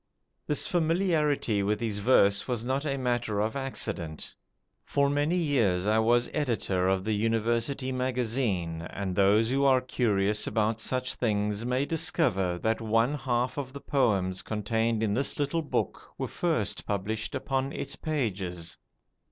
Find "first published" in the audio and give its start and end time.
16.27-17.35